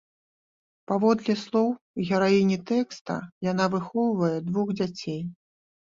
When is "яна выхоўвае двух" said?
3.53-4.77